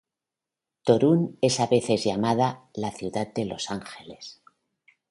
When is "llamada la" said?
2.05-2.89